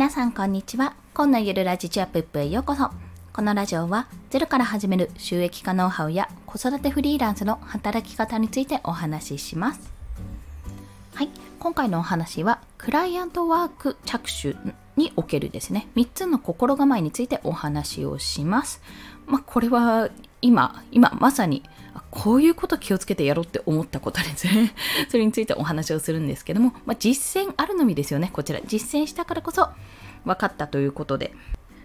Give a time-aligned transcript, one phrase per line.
[0.00, 0.94] 皆さんこんにちは。
[1.12, 2.88] 今のゆるラジチアップップへようこそ。
[3.34, 9.92] このラジオはゼロから始める収益化ノウハウや子育てフリーランスの働き方についてお話しします。
[11.12, 11.28] はい、
[11.58, 14.56] 今回のお話はクライアントワーク着手
[14.96, 18.80] におけるですね、3つの心構えについてお話をします。
[19.26, 20.08] まあ、これは
[20.42, 21.62] 今、今まさに
[22.10, 24.74] こういうこと気をつけてやろうって思ったことですね。
[25.08, 28.30] それについてお話をするんですけども、まあ、実践あるのみですよね。
[28.32, 28.60] こちら。
[28.66, 29.68] 実践したからこそ
[30.24, 31.32] 分かったということで、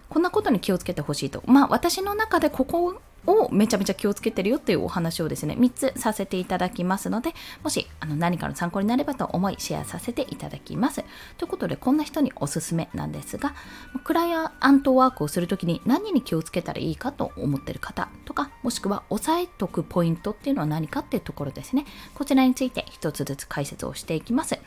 [0.09, 1.43] こんなことに気をつけてほしいと。
[1.45, 7.33] まあ私の中でここをめちゃめちゃ気をつけてるよっていうお話をですね、3つさせていただきますので、
[7.63, 11.03] もしあの何かの参考になればと思いシェアさせていただきます。
[11.37, 13.53] ということで、こんな人におすすめなんですが、
[14.03, 21.85] クライアントワークをするときに何に気をつけたらいいかと思ってる方とか、もしくは押さえとくポイントっていうのは何かっていうところですね。
[22.13, 24.59] こちらについて1つずつ解説をしていきます。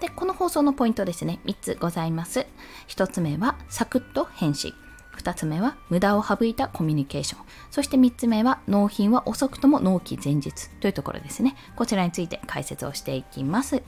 [0.00, 2.46] で、この放送のポイントですね、3つございます。
[2.88, 4.85] 1つ目は、サクッと返信。
[5.16, 7.44] 2つ目は無駄を省いたコミュニケーション。
[7.70, 11.56] そして3つ目は納品は遅くとも納期前日というところですね。
[11.76, 13.82] こちらについて解説をしていきます。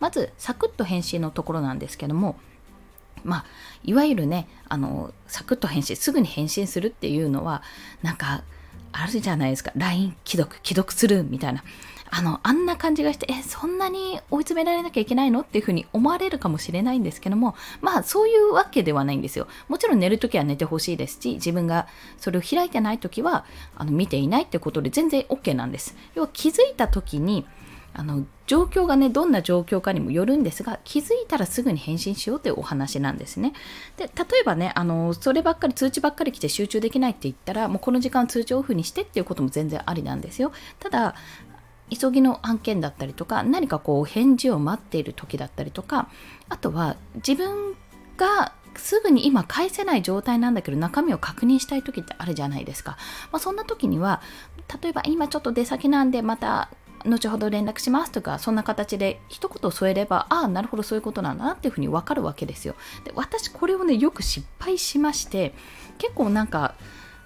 [0.00, 2.36] まず、サクッと返信のところなんですけども、
[3.22, 3.44] まあ、
[3.84, 7.62] いわゆるね、あの、サクッと返信、すぐに返信するっていうのは、
[8.02, 8.42] なんか、
[8.92, 9.72] あるじゃないですか。
[9.76, 11.62] LINE 既読、既読するみたいな。
[12.12, 15.42] あの、あんな感じがして、え、そんなに追い詰められなきゃいけないの？
[15.42, 19.46] っていうふうに思われるかもしれないんですけども、まあ、そういうわけではないんですよ。
[19.68, 21.86] もちろん寝るときは寝てほしいですし、自分が
[22.18, 23.44] それを開いてないときは、
[23.76, 25.94] あの、見ていないってことで全然 OK なんです。
[26.16, 27.46] 要は気づいたときに、
[27.92, 33.52] あの状況がねどんな状況かにもよるんですが気づいたらすぐに返信しようというお話なんですね。
[33.96, 40.52] で例えばねあのそればっかり通知ばっかり来て集中できないって言ったらもうこの時間通知オフにしてっていうことも全然ありなんですよ。
[40.78, 41.14] ただ
[41.90, 46.08] 急ぎの案件だったりとか何かこう返事を待っている時だったりとか
[46.48, 47.74] あとは自分
[48.16, 52.96] がすぐに今返せない状態なんだけど中身を確認したい時ってあるじゃないですか、
[53.32, 54.22] まあ、そんな時には
[54.82, 56.70] 例えば今ちょっと出先なんでまた
[57.04, 62.74] 後ほど連絡しますとかそんな形で一言添えればああなるほどそういうことなんだなっていうふうに分かるわけですよ。
[63.04, 65.54] で私これをねよく失敗しまして
[65.98, 66.74] 結構なんか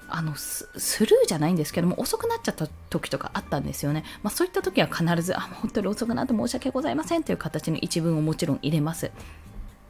[0.08, 0.68] あのス
[1.04, 9.10] ルーじゃないんですけども遅くなっちゃった時とかあったんですよね、まあ、そういった時は必ずあ本当に遅くなって申し訳ございませんという形の一文をもちろん入れます。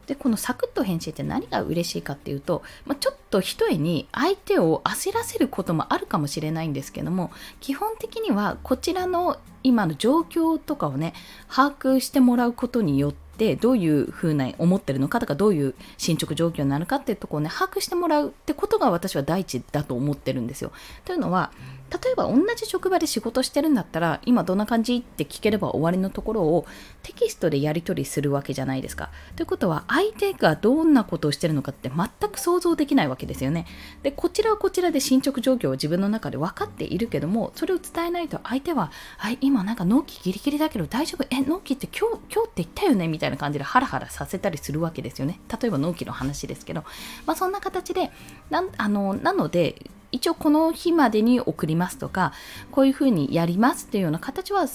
[0.06, 11.14] でこのサクッと返信って何が嬉しいかっていうと、まあ、ちょっとひとえに相手を焦らせることもあるかもしれないんですけども基本的にはこちらの今の状況とかをね
[11.48, 20.72] 把握してもらうことによってでどういうふうな思ってるのかとかどういう進捗状況になるかっていうところをね把握してもらうってことが私は第一だと思ってるんですよ。
[21.04, 21.50] というのは
[21.90, 26.66] 例えば同じ職場で仕事してるんだったら今どんな感じって聞ければ終わりのところを
[27.02, 29.10] テキストでやり取りするわけじゃないですか。
[29.36, 33.66] ということは相手がどんなことをしてるのかって全く想像できないわけですよね。
[34.02, 41.26] でこちらはこちらで進捗状況を自分の中で分かっているけどもそれを伝えないと相手は「はい今なんか納期ギリギリだけど大丈夫？
[41.30, 45.40] え納期って今日今日って言ったよね」みたいなたいな感じでハラハラさせたりするわけですよね。
[45.60, 46.84] 例えば納期の話ですけど、
[47.26, 48.10] まあ、そんな形で
[48.50, 52.32] なあのなので一応この日までに送りますとか
[52.70, 54.66] こういうふうにやりますっていうような形は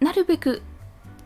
[0.00, 0.62] なるべく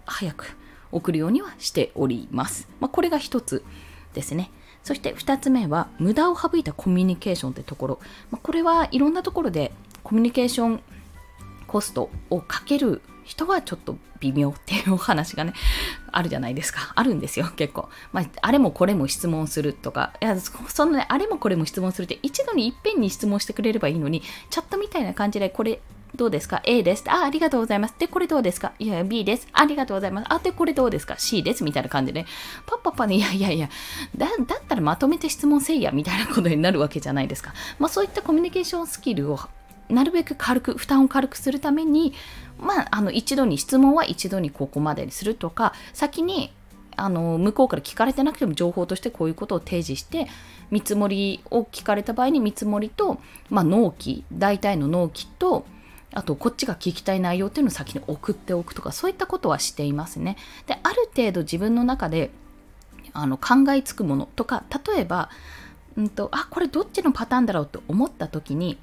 [0.04, 0.56] 早く
[0.92, 2.68] 送るようにはしております。
[2.80, 3.64] まあ、これが一つ
[4.12, 4.50] ですね。
[4.82, 8.00] そして2つ目は無駄を省いたコミュニケーションってところ、
[8.30, 9.72] まあ、これはいろんなところで
[10.02, 10.82] コミュニケーション
[11.66, 15.52] コストをかける人はちょっと微妙っていうお話がね、
[16.12, 16.92] あるじゃないですか。
[16.94, 17.88] あるんですよ、結構。
[18.12, 25.80] まあ、あれもこれも質問するとか、いや、そのね、あれもこれも質問するって一度にいっぺんに質問してくれればいいのに、チャットみたいな感じで、これ
[26.16, 27.04] どうですか ?A です。
[27.06, 27.94] あ、ありがとうございます。
[27.96, 28.72] で、これどうですか？
[28.80, 29.46] いや、B です。
[29.52, 30.26] ありがとうございます。
[30.28, 31.62] あ、で、これどうですか ?C です。
[31.62, 32.28] みたいな感じで、ね
[32.66, 33.70] パッパッパね、いやいやいや、
[34.16, 37.54] だだったらまとめて質問せいや、みたいなことになるわけじゃないですか。
[37.78, 39.38] まあ、そういったコミュニケーションスキルを
[39.88, 42.12] なるべく軽く負担を軽くするために、
[42.60, 46.52] まあ、あの一度に質問は一度にここまでにするとか先に
[46.96, 50.26] あの向こうから聞かれてなくても情報としてこういうことを提示して
[50.70, 53.18] 見積もりを聞かれた場合に見積もりと、
[53.48, 55.64] まあ、納期大体の納期と
[56.12, 60.36] あとこっちが聞きたい内容っていうのを先に送っておくとかそういったことはしていますね。
[60.66, 62.30] である程度自分の中で
[63.12, 65.30] あの考えつくものとか例えば、
[65.96, 68.78] うんと、あこれどっちのパターンだろうと思った時に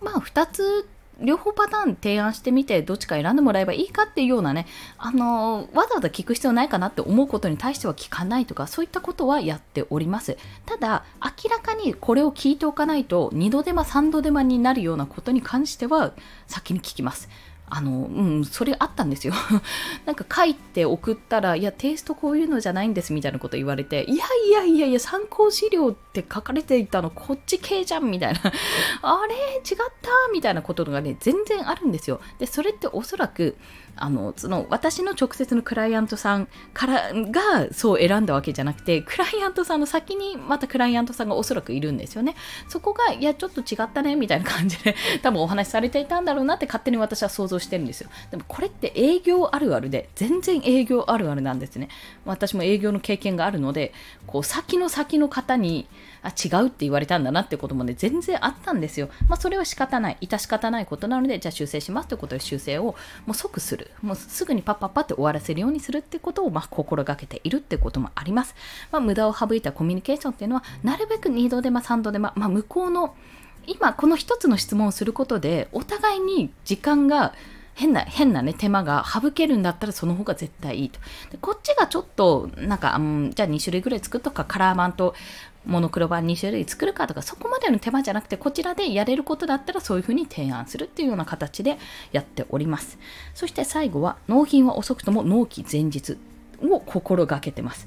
[0.00, 0.88] まあ2つ
[1.20, 4.66] 両方パターン提案してみてどっちか選んでもらえばいいかっていうようなね
[4.98, 10.36] あのわざわざ聞く必要ないかなって思うことに対しては聞かないとかそういったことはやっております
[10.66, 16.12] ただ明らかにこれを聞いておかないと2度手間3度手間になるようなことに関しては
[16.46, 17.28] 先に聞きます
[17.68, 19.34] あの、うん、それあったんですよ。
[20.06, 28.40] なんか書いて送ったら、いや、テイストこういうのじゃないんですみたいなこと言われて、いやいやいやいや、参考資料って書かれていたのこっち系じゃんみたいな、
[29.02, 29.34] あれ？
[29.34, 30.10] 違った？
[30.32, 32.20] みたいなことがね、全然あるんですよ。
[32.38, 33.56] で、それっておそらく、
[33.98, 42.34] あのその私の直接のクライアントさんからがそう選んだわけじゃなくてクライアントさんの先にまたクライアントさんがおそらくいるんですよね。
[42.68, 48.10] そこがいやちょっと違ったねみたいな感じで 多分お話しされていたんだろうなって勝手に私は想像してるんですよ。
[48.30, 51.88] でもこれって営業あるあるで全然営業あるあるなんですね。
[52.26, 53.94] 私も営業の経験があるので
[54.26, 55.88] こう先の先の方に
[56.22, 68.54] あ違うって言われたんだなってこともね全然あったんですよまあそれは仕方ない致し方ないことなのでじゃあ修正しますということで修正をもう即するもうすぐにパッパッパって終わらせるようにするってことを、まあ、心がけているってこともあります。
[68.90, 73.14] まあ、無駄を省いたコミュニケーションっていうのは、なるべく2度手間3度手間、まあ、向こうの、
[73.66, 77.34] 今この1つの質問をすることで、お互いに時間が
[77.74, 80.98] 変な、変なね、手間が省けるんだったらその方が絶対いいと。
[81.30, 85.14] でこっちがちょっと、なんか、うん、じゃあ2種類ぐらい作っとくか、カラーマンと
[85.66, 91.78] モノクロ版2種類作るかとか、そこまでの手間じゃなくて、こちらでやれることだったらそういうふうに提案するっていうような形で
[92.12, 92.98] やっております。
[93.34, 96.16] そして最後は、納品は遅くとも納期前日
[96.62, 97.86] を心がけてます。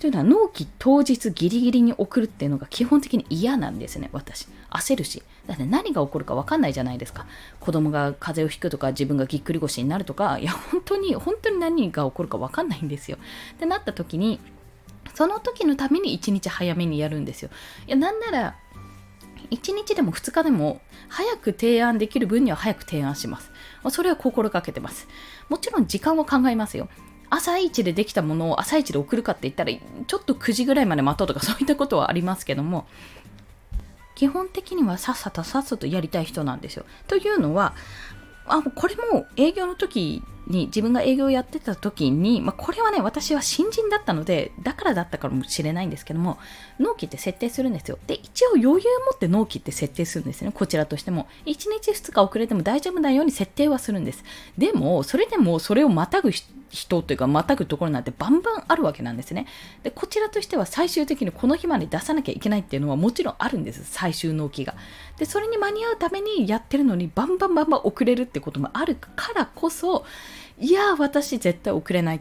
[0.00, 4.46] というのは納期当日ギリギリに送るっていうのが基本的に嫌なんですね、私。
[4.70, 5.22] 焦るし。
[5.46, 7.26] だって何が起こるか分かんないじゃないですか。
[7.58, 13.18] 子供が風邪をひくとか自分がぎっくり腰になるとか、いや、本当に、本当に何が起こるか分かんないんですよ。
[13.54, 14.40] ってなった時に、
[15.14, 17.50] その時のために1日早めにやるんですよ。
[17.86, 18.56] いや、なんなら、
[19.50, 23.50] 1日でも2日でも早く提案できる分には早く提案します。
[23.90, 25.08] それは心がけてます。
[25.48, 26.88] もちろん時間を考えますよ。
[27.30, 32.86] 朝一でできたものを朝一で送るかって言ったら、ちょっと9時ぐらいまで待とうとかそういったことはありますけども、
[34.14, 36.84] 基本的にはさっさとさっさとやりたい人なんですよ。
[37.06, 37.74] というのは、
[38.46, 46.38] あこれも営業の時に自分が営業をやってた時に、まあ、これはね私は新人だったのでだからだったかもしれないんですけども
[46.78, 47.98] 納期って設定するんですよ。
[48.06, 48.82] で一応余裕を持
[49.14, 50.52] って納期って設定するんですね。
[50.52, 51.26] こちらとしても。
[51.46, 54.24] 1日2日遅れても大丈夫なように設定はするんです。
[54.56, 56.30] でもそれでもそれをまたぐ
[56.70, 59.46] 人というかまたぐところなんてバンバンあるわけなんですね。
[59.82, 63.84] でこちらとしては最終的にこの日まで出さなきゃいけないっていうのはもちろんあるんです。
[63.84, 64.74] 最終納期が。
[65.18, 70.04] でそれに間に合うためにやってるのにバンバンバンバン遅れるってこともあるからこそ
[70.60, 72.20] いや私絶対遅れない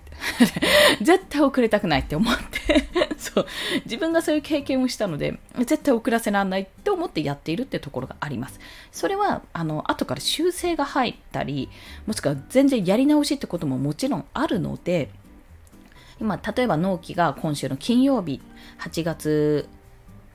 [1.02, 2.88] 絶対遅れたくないって思って
[3.18, 3.46] そう
[3.86, 8.60] 自分がそういう経験をしたので絶対遅らせられないって思ってやっているってところがあります
[8.92, 11.70] それはあの後から修正が入ったり
[12.06, 15.10] もしくは全然やり直しってことももちろんあるので
[16.20, 18.40] 今例えば納期が今週の金曜日
[18.80, 19.68] 8月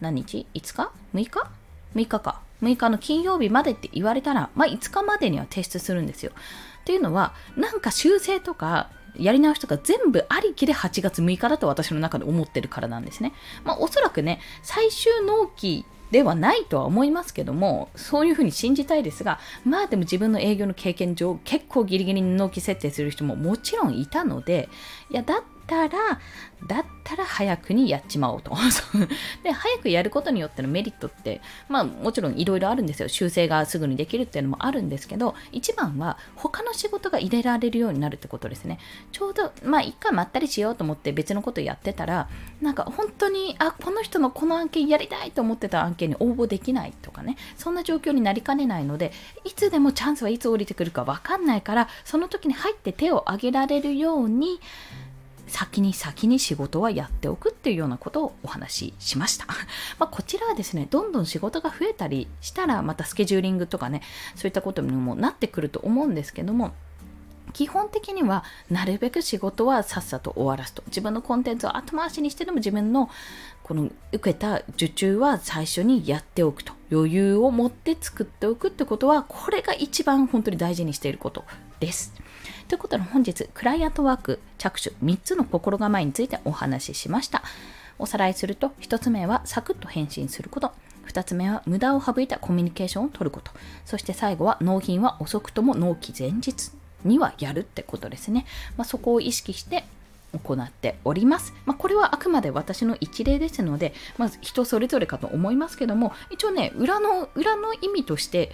[0.00, 1.50] 何日 ?5 日 ?6 日
[1.94, 6.32] ?6 日か6日の金曜日までって言われたら、まあ、5日までには提出するんですよ。
[6.82, 13.32] っていうのは、なんか修正とか、やり直しとか全部ありきで8月6日だと私の中で思ってるからなんですね。
[13.62, 24.68] まあ、おそらくね、最終納期ではないとは思いますけども、そういうふうに信じたいですが、まあでも自分の営業の経験上、結構ギリギリに納期設定する人ももちろんいたので、
[25.10, 26.20] いや、だったら、
[26.66, 28.52] だったら早くにやっちまおうと。
[29.42, 33.08] で、早くやることによってのメリットって、まあもちろんいろいろあるんですよ。
[33.08, 38.78] 修正がすぐにできるっていうのもあるんですけど、一番は他の仕事が入れられるようになるってことですね。
[39.10, 42.28] ちょうど、まあ一回まったりしようと思って別のことやってたら、
[42.60, 49.12] なんか本当に、あ、この人のこの案件やりたいと思ってた案件に応募できないとかね、そんな状況になりかねないので、
[49.44, 54.60] いつでもチャンスはいつ降りてくるかわかんないから、その時に入って手を挙げられるように、
[55.46, 59.46] 先に先に仕事はやっておくっていうようなことをお話ししました。
[59.98, 64.02] まあ、こちらはですね、どんどん仕事が増えたりしたら、またスケジューリングとかね、
[64.34, 66.72] そういったことにもなってくると思うんですけども、
[67.52, 70.82] 基本的にはなるべく仕事はさっさと終わらすと。
[70.86, 73.10] 自分のコンテンツを後回しにしてでも自分の
[73.62, 76.72] この受けた受注は最初にやっておくと。
[76.90, 81.44] 余裕を持って作っておくってことはこれが一番本当に大事にしていること。
[81.82, 82.14] です。
[82.68, 87.42] ということで本日クライアントワーク着手3つの心構えについてお話ししました。
[87.98, 90.72] おさらいすると1つ目はサクッと返信すること
[91.08, 93.52] 2つ目は無駄を省いたコミュニケーションを取ること
[93.84, 96.72] そして最後は納品は遅くとも納期前日
[97.04, 98.46] にはやるってことですね、
[98.76, 99.84] まあ、そこを意識して
[100.44, 101.52] 行っております。
[101.66, 108.50] まあ、これはあくまで私の一例ですので、まず人それぞれかと思いますけども、一応ね、裏の、裏の意味として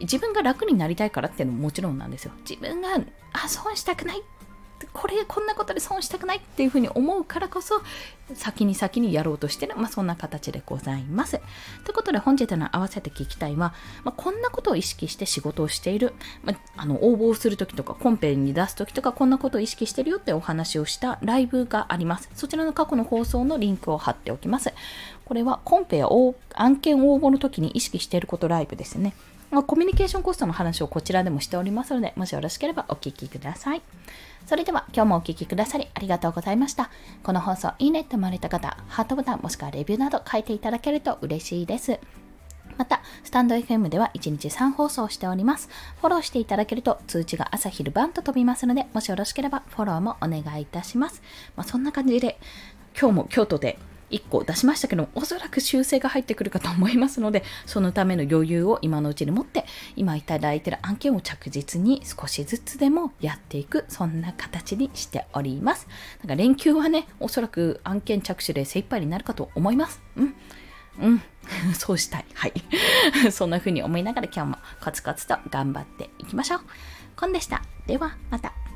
[0.00, 2.32] 自分が楽になりたいからっていうのももちろんなんですよ。
[2.48, 2.88] 自分が、
[3.32, 4.22] あ、損したくない
[4.92, 7.82] これこんなことで損したくないっていうふうに思うからこそ
[8.34, 11.40] 先に先にやろうとしてる、まあ、そんな形でございます。
[11.84, 13.74] ということで本日の合わせて聞きたいは、
[14.04, 16.14] まあ、こんなことを意識して仕事をしている、
[16.44, 22.28] まあ、あの応募するときとかコンペに出すときとかこんなことを意識してるよってお話をしたライブがあります。
[22.34, 24.72] そちらの過去の放送のリンクを貼っておきます。
[25.24, 26.08] これはコンペや
[26.54, 29.14] 案件応募の時に意識していることライブですね。
[29.50, 33.82] まあ、コミュニケーションコストの話をこちらでもしておりますので、もしよろしければお聞きください。
[34.46, 36.90] それでは今日もお聴きくださりありがとうございました。
[37.22, 41.98] この放送いいねって思われた方、ハートボタンもしくはレビューなど書いていただけると嬉しいです。
[42.76, 45.68] また、スタンド FM では1日3放送しております。
[46.00, 51.22] フォローしていただけると通知が朝昼晩と飛びますので、もしよろしければフォローもお願いいたします。
[51.56, 52.38] まあ、そんな感じで、
[52.98, 53.78] 今日も京都で
[54.10, 59.64] 1個出しましたけどおそらく修正が入ってくるかと思いますのでそのための余裕を今のうちに持って
[59.96, 65.88] 今いただいている案件を着実に少しずつでもやっていくそんな形にしております。
[66.20, 70.00] なんか連休はねおそらく案件着手で精一杯になるかと思います。
[70.16, 70.34] うん。
[71.00, 71.22] うん。
[71.74, 72.24] そうしたい。
[72.34, 72.52] はい。
[73.30, 76.60] そんな風に思いながら今日もコツコツと頑張っていきましょう。
[77.16, 77.62] コンでした。
[77.86, 78.67] ではまた。